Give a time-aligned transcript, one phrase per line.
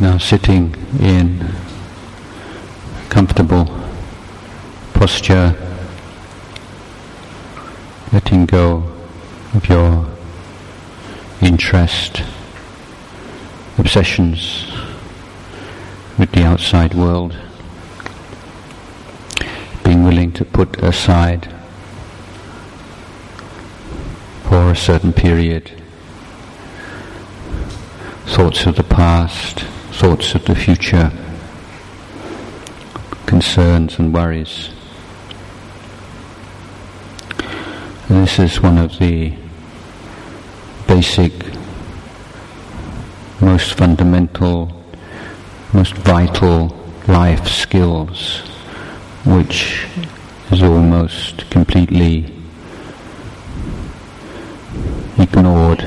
[0.00, 1.46] Now sitting in
[3.10, 3.66] comfortable
[4.94, 5.54] posture,
[8.10, 8.90] letting go
[9.52, 10.06] of your
[11.42, 12.22] interest,
[13.76, 14.72] obsessions
[16.18, 17.36] with the outside world,
[19.84, 21.52] being willing to put aside
[24.44, 25.70] for a certain period
[28.24, 29.66] thoughts of the past,
[30.00, 31.12] thoughts of the future,
[33.26, 34.70] concerns and worries.
[38.08, 39.34] This is one of the
[40.88, 41.34] basic,
[43.42, 44.72] most fundamental,
[45.74, 46.74] most vital
[47.06, 48.38] life skills,
[49.26, 49.86] which
[50.50, 52.24] is almost completely
[55.18, 55.86] ignored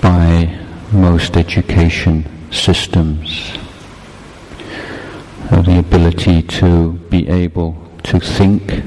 [0.00, 0.56] by
[0.92, 3.52] most education systems.
[5.50, 8.82] The ability to be able to think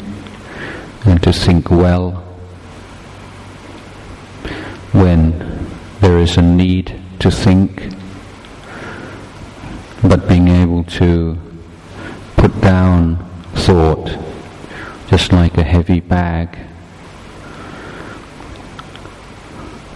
[1.05, 2.11] and to think well
[4.93, 5.39] when
[5.99, 7.93] there is a need to think,
[10.03, 11.37] but being able to
[12.37, 13.17] put down
[13.53, 14.17] thought
[15.07, 16.57] just like a heavy bag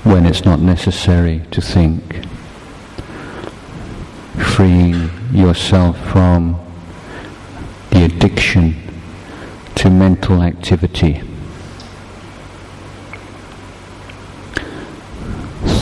[0.03, 2.25] when it's not necessary to think.
[4.37, 6.59] Freeing yourself from
[7.91, 8.75] the addiction
[9.75, 11.21] to mental activity.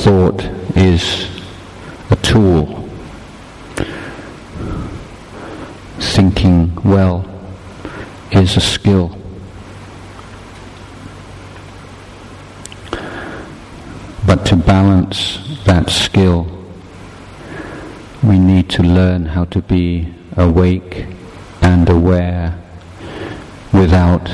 [0.03, 0.43] Thought
[0.75, 1.29] is
[2.09, 2.87] a tool.
[5.99, 7.25] Thinking well
[8.31, 9.17] is a skill.
[14.25, 16.54] But to balance that skill,
[18.75, 21.05] to learn how to be awake
[21.61, 22.61] and aware
[23.71, 24.25] without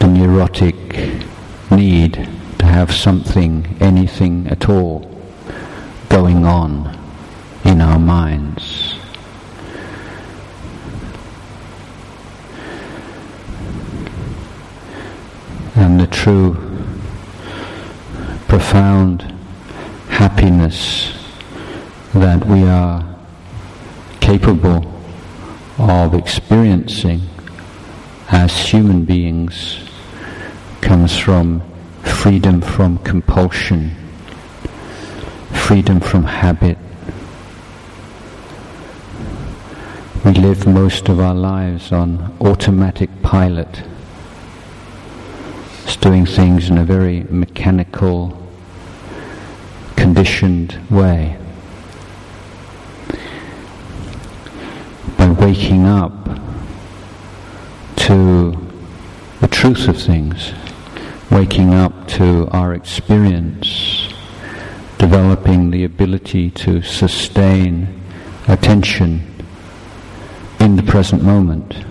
[0.00, 0.74] the neurotic
[1.70, 2.14] need
[2.58, 4.98] to have something, anything at all,
[6.08, 6.98] going on
[7.64, 8.96] in our minds.
[15.76, 16.54] And the true
[18.48, 19.22] profound
[20.08, 21.17] happiness
[22.14, 23.16] that we are
[24.20, 24.84] capable
[25.78, 27.20] of experiencing
[28.30, 29.78] as human beings
[30.80, 31.62] comes from
[32.02, 33.94] freedom from compulsion,
[35.52, 36.78] freedom from habit.
[40.24, 43.82] We live most of our lives on automatic pilot
[46.00, 48.36] doing things in a very mechanical,
[49.96, 51.36] conditioned way.
[55.16, 56.12] By waking up
[57.96, 58.52] to
[59.40, 60.52] the truth of things,
[61.30, 64.12] waking up to our experience,
[64.98, 67.88] developing the ability to sustain
[68.46, 69.22] attention
[70.60, 71.82] in the present moment,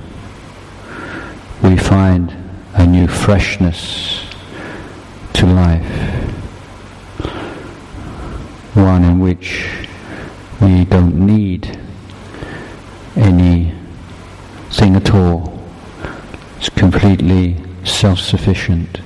[1.64, 2.32] we find
[2.76, 4.24] a new freshness
[5.34, 5.98] to life,
[8.76, 9.88] one in which
[10.62, 11.87] we don't need
[13.28, 15.54] anything at all.
[16.58, 19.02] It's completely self-sufficient.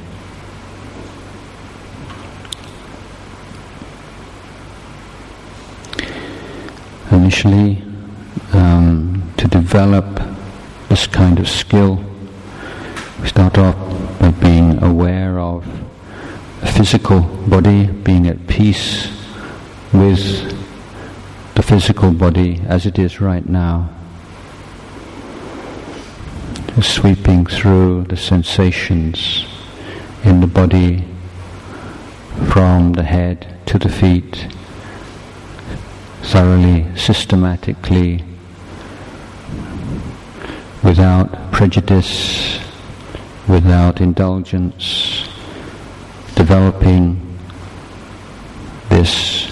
[7.12, 7.84] Initially,
[8.54, 10.22] um, to develop
[10.90, 12.00] this kind of skill,
[13.22, 13.76] we start off
[14.20, 15.66] by being aware of
[16.62, 19.10] the physical body, being at peace
[19.92, 20.22] with
[21.56, 23.90] the physical body as it is right now.
[26.76, 29.46] Just sweeping through the sensations
[30.24, 31.06] in the body
[32.48, 34.48] from the head to the feet,
[36.22, 38.24] thoroughly, systematically,
[40.82, 42.60] without prejudice,
[43.50, 45.28] without indulgence,
[46.36, 47.38] developing
[48.88, 49.52] this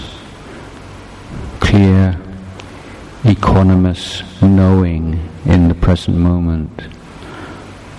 [1.60, 2.18] clear,
[3.24, 6.88] equanimous knowing in the present moment,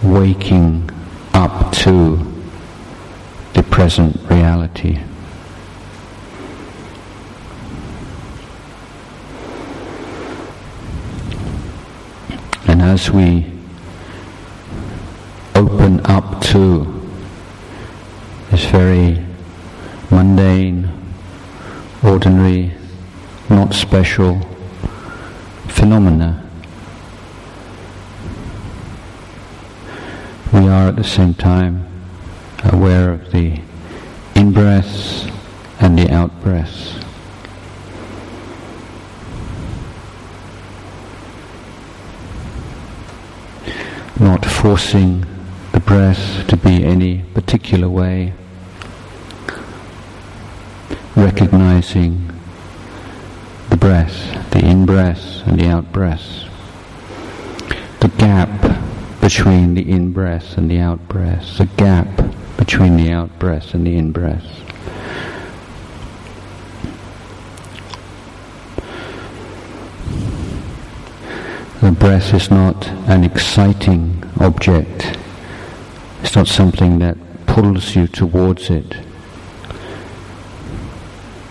[0.03, 0.91] waking
[1.35, 2.17] up to
[3.55, 4.99] the present reality.
[12.67, 13.53] And as we
[15.55, 16.87] open up to
[18.51, 19.25] this very
[20.11, 20.89] mundane,
[22.03, 22.73] ordinary,
[23.49, 24.41] not special
[25.69, 26.50] phenomena.
[30.53, 31.87] We are at the same time
[32.65, 33.61] aware of the
[34.35, 35.29] in-breaths
[35.79, 36.97] and the out-breaths.
[44.19, 45.25] Not forcing
[45.73, 48.33] the breath to be any particular way,
[51.15, 52.29] recognizing
[53.69, 56.45] the breath, the in-breath and the out-breath,
[58.01, 58.51] the gap
[59.21, 62.09] between the in-breath and the out-breath, the gap
[62.57, 64.45] between the out-breath and the in-breath.
[71.81, 75.17] The breath is not an exciting object.
[76.23, 78.97] It's not something that pulls you towards it.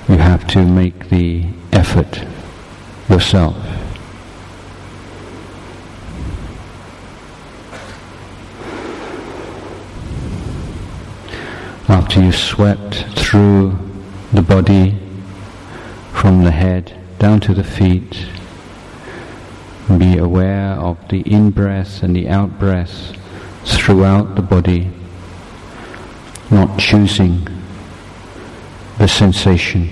[0.07, 2.25] You have to make the effort
[3.09, 3.57] yourself.
[11.89, 13.75] After you've swept through
[14.31, 14.95] the body
[16.13, 18.27] from the head down to the feet,
[19.97, 23.17] be aware of the in-breath and the out-breath
[23.65, 24.91] throughout the body,
[26.51, 27.47] not choosing
[28.99, 29.87] the sensation,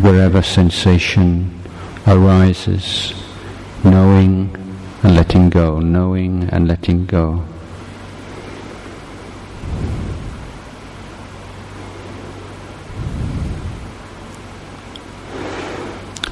[0.00, 1.60] wherever sensation
[2.06, 3.12] arises,
[3.84, 4.56] knowing
[5.02, 7.44] and letting go, knowing and letting go.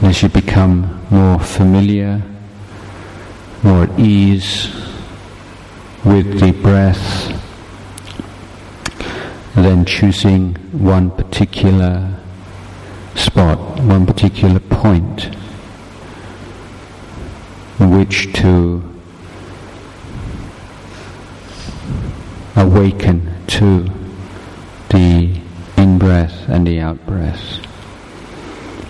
[0.07, 2.23] As you become more familiar
[3.65, 4.69] more at ease
[6.05, 7.33] with the breath,
[9.57, 12.15] then choosing one particular
[13.17, 15.25] spot, one particular point
[17.81, 18.83] which to
[22.55, 23.91] awaken to
[24.91, 25.41] the
[25.77, 27.66] in-breath and the out-breath,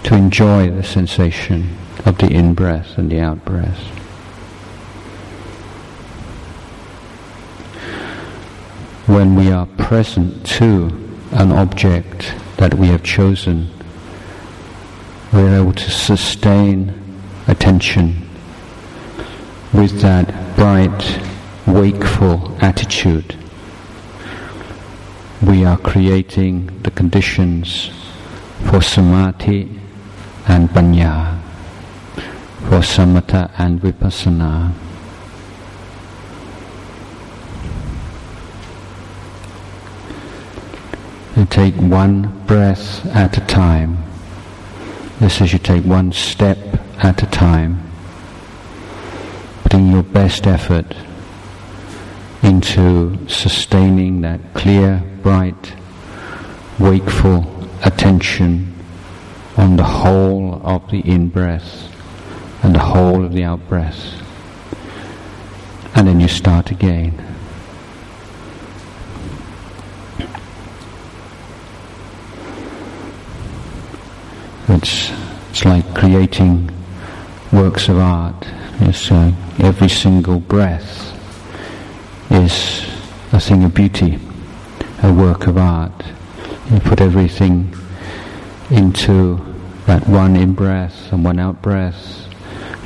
[0.07, 3.97] to enjoy the sensation of the in-breath and the out-breath.
[9.07, 10.87] when we are present to
[11.31, 13.71] an object that we have chosen,
[15.33, 16.93] we're able to sustain
[17.47, 18.29] attention
[19.73, 20.27] with that
[20.57, 21.21] bright,
[21.67, 23.37] wakeful attitude.
[25.41, 27.91] We are creating the conditions
[28.69, 29.86] for samadhi
[30.49, 31.41] and panya,
[32.69, 34.73] for samatha and vipassana.
[41.37, 44.03] and take one breath at a time.
[45.21, 46.57] This is you take one step
[47.05, 47.91] at a time,
[49.63, 50.97] putting your best effort
[52.43, 55.75] into sustaining that clear, bright,
[56.79, 58.76] wakeful attention
[59.57, 61.93] on the whole of the in-breath
[62.63, 64.23] and the whole of the out-breath.
[65.95, 67.23] And then you start again.
[74.69, 75.11] It's,
[75.51, 76.71] it's like creating
[77.51, 78.47] works of art.
[78.81, 81.15] It's, uh, every single breath
[82.31, 82.87] is
[83.33, 84.19] a thing of beauty,
[85.03, 86.05] a work of art.
[86.71, 87.75] You put everything
[88.71, 89.46] into
[89.87, 92.27] that one in breath and one out breath.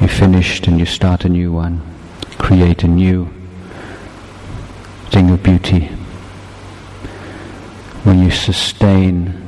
[0.01, 1.83] You finished and you start a new one.
[2.39, 3.31] Create a new
[5.11, 5.87] thing of beauty.
[8.05, 9.47] When you sustain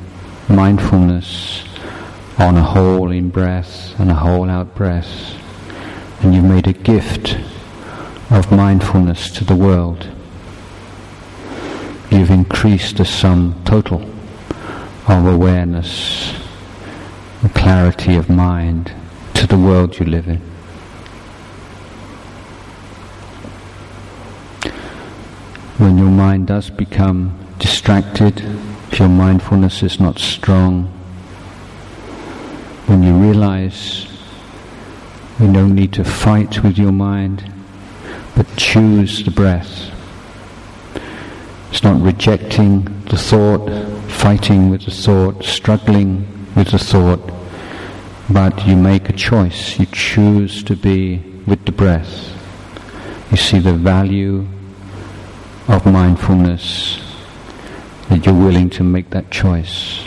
[0.49, 1.65] mindfulness
[2.39, 5.39] on a whole in breath and a whole out breath.
[6.23, 7.37] And you've made a gift
[8.31, 10.09] of mindfulness to the world.
[12.11, 14.03] You've increased the sum total
[15.09, 16.35] of awareness,
[17.49, 18.93] clarity of mind
[19.35, 20.39] to the world you live in.
[25.79, 28.41] When your mind does become distracted,
[28.91, 30.85] if your mindfulness is not strong,
[32.87, 34.07] when you realize
[35.41, 37.53] you don't need to fight with your mind,
[38.37, 39.91] but choose the breath.
[41.71, 43.69] It's not rejecting the thought,
[44.09, 47.21] fighting with the thought, struggling with the thought,
[48.31, 49.79] but you make a choice.
[49.79, 52.31] You choose to be with the breath.
[53.31, 54.47] You see the value
[55.69, 57.01] of mindfulness,
[58.09, 60.05] that you're willing to make that choice.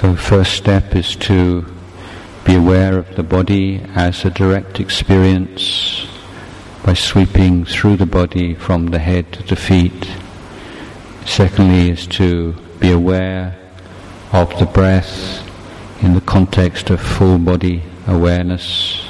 [0.00, 1.66] So, first step is to
[2.44, 6.06] be aware of the body as a direct experience
[6.84, 10.08] by sweeping through the body from the head to the feet.
[11.26, 13.58] Secondly, is to be aware
[14.30, 15.42] of the breath
[16.00, 19.04] in the context of full body awareness.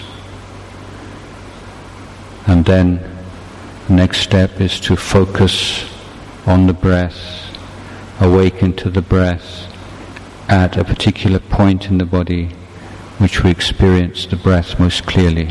[2.46, 2.96] And then
[3.88, 5.84] the next step is to focus
[6.46, 7.20] on the breath,
[8.22, 9.68] awaken to the breath
[10.48, 12.46] at a particular point in the body
[13.18, 15.50] which we experience the breath most clearly.